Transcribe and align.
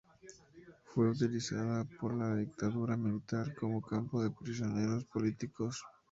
Fue 0.85 1.11
utilizada 1.11 1.83
por 1.99 2.15
la 2.15 2.35
dictadura 2.35 2.97
militar 2.97 3.53
como 3.53 3.83
campo 3.83 4.23
de 4.23 4.31
prisioneros 4.31 5.05
políticos. 5.05 5.85